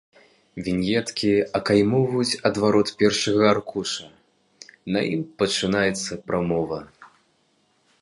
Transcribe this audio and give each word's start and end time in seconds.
Віньеткі 0.67 1.29
акаймоўваюць 1.59 2.39
адварот 2.51 2.87
першага 3.03 3.43
аркуша, 3.53 4.05
на 4.97 5.07
ім 5.13 5.21
пачынаецца 5.43 6.11
прамова. 6.31 6.77